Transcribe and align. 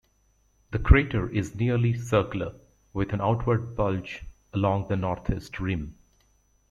The 0.71 0.79
crater 0.79 1.29
is 1.29 1.53
nearly 1.59 1.93
circular, 1.93 2.55
with 2.91 3.13
an 3.13 3.21
outward 3.21 3.75
bulge 3.75 4.23
along 4.51 4.87
the 4.87 4.95
northeast 4.95 5.59
rim. 5.59 5.93